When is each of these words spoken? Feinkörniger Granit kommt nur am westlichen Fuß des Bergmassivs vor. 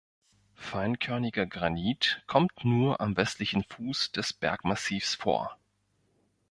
Feinkörniger 0.55 1.45
Granit 1.45 2.23
kommt 2.25 2.65
nur 2.65 3.01
am 3.01 3.15
westlichen 3.17 3.63
Fuß 3.63 4.11
des 4.11 4.33
Bergmassivs 4.33 5.13
vor. 5.13 5.59